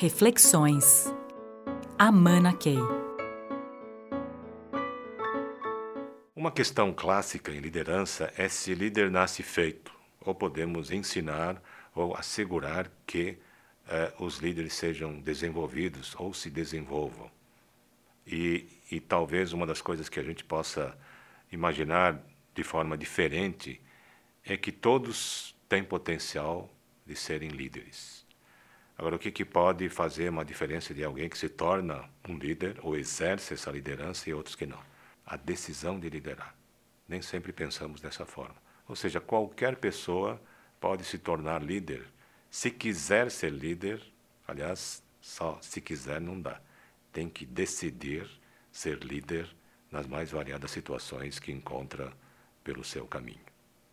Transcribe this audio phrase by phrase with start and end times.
[0.00, 1.12] Reflexões.
[1.98, 2.76] Amana Key.
[6.36, 11.60] Uma questão clássica em liderança é se líder nasce feito, ou podemos ensinar
[11.96, 13.38] ou assegurar que
[13.88, 17.28] eh, os líderes sejam desenvolvidos ou se desenvolvam.
[18.24, 20.96] E, e talvez uma das coisas que a gente possa
[21.50, 22.22] imaginar
[22.54, 23.80] de forma diferente
[24.44, 26.72] é que todos têm potencial
[27.04, 28.27] de serem líderes.
[28.98, 32.80] Agora, o que, que pode fazer uma diferença de alguém que se torna um líder
[32.82, 34.82] ou exerce essa liderança e outros que não?
[35.24, 36.52] A decisão de liderar.
[37.06, 38.56] Nem sempre pensamos dessa forma.
[38.88, 40.40] Ou seja, qualquer pessoa
[40.80, 42.06] pode se tornar líder.
[42.50, 44.02] Se quiser ser líder,
[44.48, 46.60] aliás, só se quiser não dá.
[47.12, 48.28] Tem que decidir
[48.72, 49.48] ser líder
[49.92, 52.12] nas mais variadas situações que encontra
[52.64, 53.46] pelo seu caminho.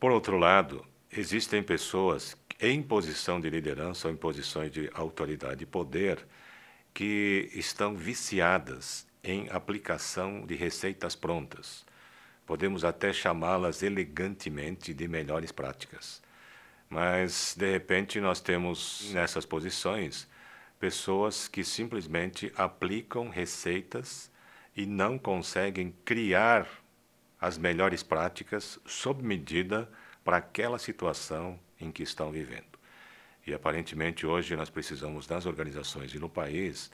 [0.00, 5.66] Por outro lado, existem pessoas em posição de liderança ou em posições de autoridade e
[5.66, 6.26] poder
[6.94, 11.84] que estão viciadas em aplicação de receitas prontas.
[12.46, 16.22] Podemos até chamá-las elegantemente de melhores práticas.
[16.88, 20.28] Mas, de repente, nós temos nessas posições
[20.78, 24.30] pessoas que simplesmente aplicam receitas
[24.76, 26.68] e não conseguem criar
[27.40, 29.90] as melhores práticas sob medida
[30.24, 32.76] para aquela situação em que estão vivendo.
[33.46, 36.90] E aparentemente hoje nós precisamos nas organizações e no país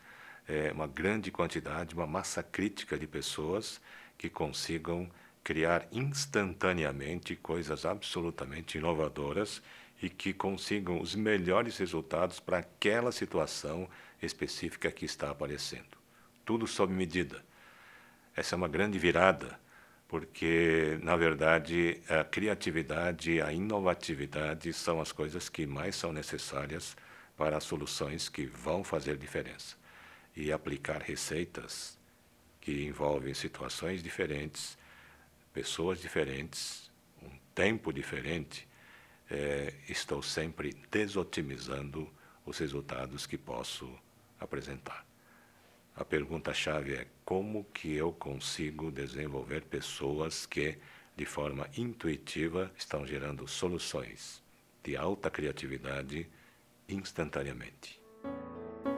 [0.46, 3.80] é, uma grande quantidade, uma massa crítica de pessoas
[4.18, 5.10] que consigam
[5.42, 9.62] criar instantaneamente coisas absolutamente inovadoras
[10.02, 13.88] e que consigam os melhores resultados para aquela situação
[14.20, 15.96] específica que está aparecendo.
[16.44, 17.44] Tudo sob medida.
[18.34, 19.58] Essa é uma grande virada
[20.12, 26.94] porque, na verdade, a criatividade, a inovatividade são as coisas que mais são necessárias
[27.34, 29.74] para soluções que vão fazer diferença.
[30.36, 31.98] E aplicar receitas
[32.60, 34.76] que envolvem situações diferentes,
[35.50, 36.90] pessoas diferentes,
[37.22, 38.68] um tempo diferente,
[39.30, 42.06] é, estou sempre desotimizando
[42.44, 43.90] os resultados que posso
[44.38, 45.06] apresentar.
[45.94, 50.78] A pergunta-chave é como que eu consigo desenvolver pessoas que,
[51.16, 54.42] de forma intuitiva, estão gerando soluções
[54.82, 56.26] de alta criatividade
[56.88, 58.00] instantaneamente.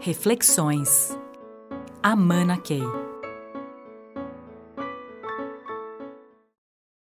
[0.00, 1.10] Reflexões.
[2.02, 2.82] Amana Key.